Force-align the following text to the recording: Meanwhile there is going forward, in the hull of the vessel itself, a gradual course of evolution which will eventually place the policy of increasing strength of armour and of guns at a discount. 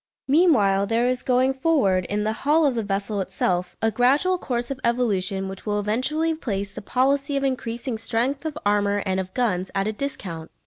Meanwhile 0.27 0.87
there 0.87 1.05
is 1.05 1.21
going 1.21 1.53
forward, 1.53 2.05
in 2.05 2.23
the 2.23 2.33
hull 2.41 2.65
of 2.65 2.73
the 2.73 2.81
vessel 2.81 3.21
itself, 3.21 3.77
a 3.83 3.91
gradual 3.91 4.39
course 4.39 4.71
of 4.71 4.79
evolution 4.83 5.47
which 5.47 5.63
will 5.63 5.79
eventually 5.79 6.33
place 6.33 6.73
the 6.73 6.81
policy 6.81 7.37
of 7.37 7.43
increasing 7.43 7.99
strength 7.99 8.43
of 8.43 8.57
armour 8.65 9.03
and 9.05 9.19
of 9.19 9.35
guns 9.35 9.69
at 9.75 9.87
a 9.87 9.93
discount. 9.93 10.49